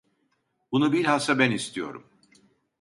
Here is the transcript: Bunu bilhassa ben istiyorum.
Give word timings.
Bunu 0.71 0.93
bilhassa 0.93 1.39
ben 1.39 1.51
istiyorum. 1.51 2.07